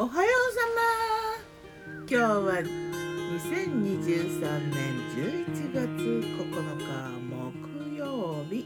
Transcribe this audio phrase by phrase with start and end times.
[0.00, 2.00] おはようさま。
[2.08, 6.48] 今日は2023年11月9
[6.78, 6.88] 日
[7.28, 8.64] 木曜日。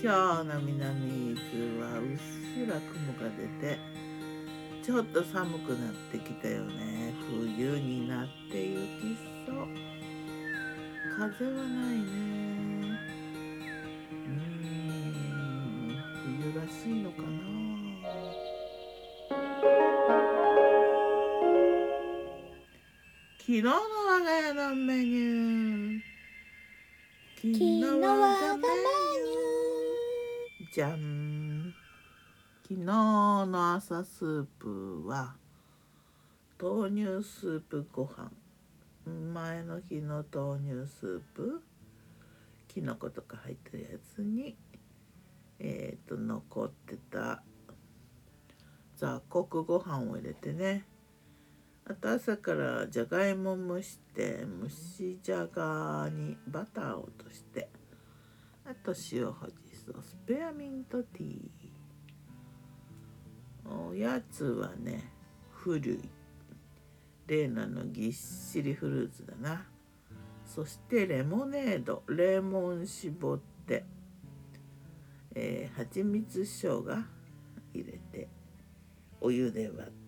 [0.00, 3.76] 今日の南伊豆はうっすら雲が出て
[4.84, 7.12] ちょっと寒くなってきたよね。
[7.56, 9.66] 冬になってゆきそう。
[11.18, 12.06] 風はないね。
[14.28, 17.73] うん冬らしいのかな。
[23.54, 26.00] 昨日の我が家のメニュー。
[27.36, 28.66] 昨日我がメ
[30.72, 31.72] じゃん。
[32.64, 35.36] 昨日の朝スープは。
[36.60, 38.32] 豆乳スープご飯。
[39.32, 41.62] 前の日の豆乳スープ。
[42.66, 44.56] きのことか入ってるやつに。
[45.60, 47.40] えっ、と残ってた。
[48.96, 50.86] 雑穀ご飯を入れてね。
[51.86, 57.68] あと朝からじゃがいも蒸して蒸しじゃがにバターを落として
[58.64, 61.48] あと塩ほじソスペアミントティー。
[63.90, 65.10] おやつはね
[65.50, 66.00] 古い
[67.26, 69.66] 例ののぎっしりフルーツだな。
[70.46, 72.02] そしてレモネード。
[72.08, 73.84] レモン絞って
[75.34, 76.84] えー、蜂蜜生姜
[77.72, 78.28] 入れて
[79.20, 80.03] お湯で割って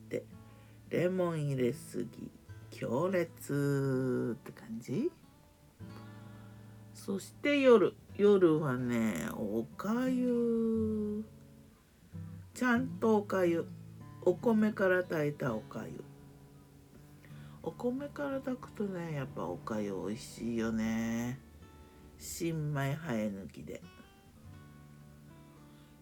[0.88, 2.30] レモン入れすぎ
[2.70, 5.10] 強烈って感じ？
[6.94, 11.24] そして夜夜はねおかゆ。
[12.54, 13.66] ちゃんとおかゆ。
[14.22, 16.04] お米から炊いたおかゆ。
[17.62, 21.40] お米から炊くとねやっぱおかゆ美味しいよね。
[22.18, 23.82] 新米生え抜きで。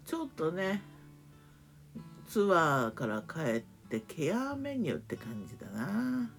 [0.05, 0.83] ちょっとね
[2.29, 3.65] ツアーから帰って
[4.01, 6.31] てケアメニューって感じだな。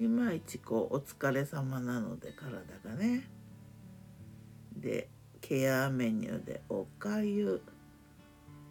[0.00, 2.54] いまいちこうお疲れ様なので体
[2.88, 3.28] がね。
[4.76, 5.08] で
[5.40, 7.62] ケアメニューでおかゆ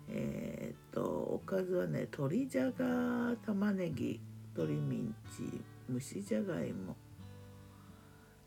[0.10, 4.20] えっ、とおかずはね鶏じゃが玉ねぎ
[4.56, 6.96] 鶏ミンチ蒸しじゃがいも。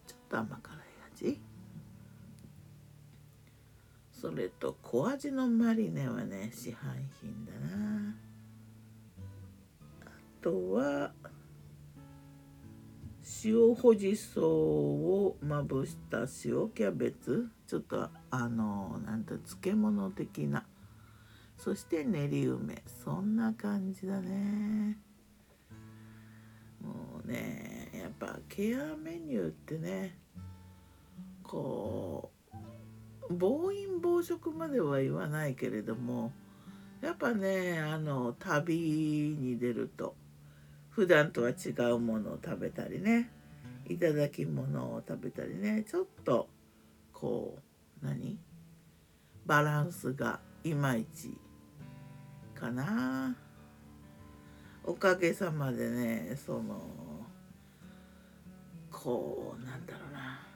[0.07, 0.79] ちょっと甘辛い
[1.15, 1.41] 味。
[4.11, 6.75] それと小味のマリネはね市販
[7.21, 7.34] 品
[10.45, 11.11] とは
[13.43, 20.67] 塩ほじそをまぶした塩キャベツちょっとあのなんて漬物的な。
[21.57, 22.83] そして練り梅。
[23.03, 24.99] そんな感じだね。
[26.83, 30.19] もうねやっぱケアメニューってね
[31.43, 32.31] こ
[33.31, 36.33] う暴飲暴食までは言わないけれども
[37.01, 38.77] やっぱねあの旅
[39.41, 40.17] に出ると。
[40.95, 43.29] 普段とは違うものを食べたりね。
[43.89, 45.85] いただき物を食べたりね。
[45.91, 46.49] ちょっと
[47.13, 47.59] こ
[48.03, 48.39] う何？
[49.45, 51.37] バランスがいまいち
[52.55, 53.37] かな。
[54.85, 56.81] おかげさまでねその
[58.91, 60.47] こうなんだろうな。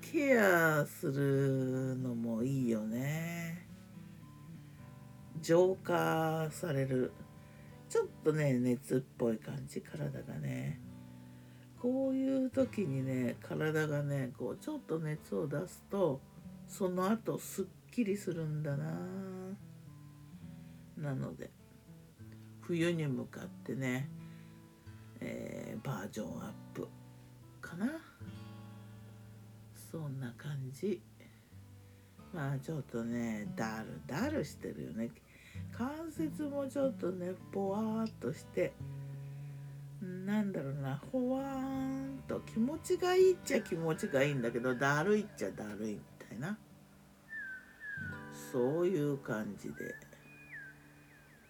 [0.00, 3.66] ケアするのもいいよね。
[5.40, 7.12] 浄化される。
[7.90, 10.80] ちょっとね熱っぽい感じ体がね。
[11.82, 16.20] こういう時にね体がねこうちょっと熱を出すと
[16.68, 18.94] その後すっきりするんだな。
[20.96, 21.50] なので
[22.60, 24.08] 冬に向かってね、
[25.18, 26.86] えー、バージョンアップ
[27.60, 27.86] かな。
[29.90, 31.02] そんな感じ。
[32.32, 35.10] まあちょっとねだるだるしてるよね。
[35.80, 38.70] 関節もちょっとねぽわっとして
[40.02, 46.58] なんだろうなほわーんと気持ちがいいっちゃ気持ちがいいんだけどだるいっちゃだるいみたいな。
[48.52, 49.94] そういう感じで。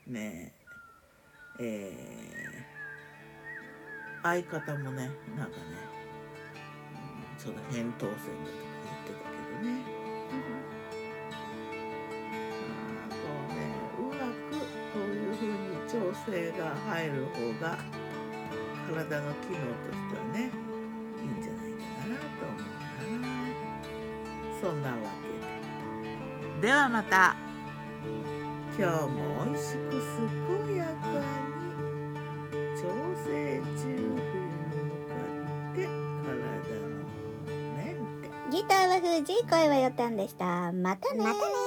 [0.06, 0.54] ね
[1.58, 1.62] え。
[1.62, 5.64] えー、相方もねなんかね、
[7.36, 8.16] うん、ちょっと扁桃腺だとか
[8.84, 9.39] 言ってたけど。
[16.10, 17.78] 調整が入る方が
[18.88, 20.50] 体の機能としてはね
[21.22, 22.58] いいんじゃないかなと思
[23.16, 23.26] うな。
[24.60, 26.66] そんなわけで。
[26.66, 27.36] ではまた。
[28.76, 29.78] 今日も美味しく
[30.66, 31.14] 健やかに
[32.76, 32.82] 調
[33.24, 33.28] 整
[33.60, 33.84] 中。
[33.84, 36.30] 冬に向かって体
[36.80, 36.90] の
[37.76, 40.72] メンテギターは藤井声はよたんでした。
[40.72, 41.22] またね。
[41.22, 41.59] またね